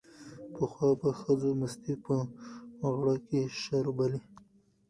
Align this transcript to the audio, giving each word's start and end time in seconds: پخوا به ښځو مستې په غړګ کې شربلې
پخوا 0.55 0.89
به 0.99 1.09
ښځو 1.21 1.49
مستې 1.61 1.93
په 2.05 2.87
غړګ 2.97 3.21
کې 3.29 3.41
شربلې 3.61 4.19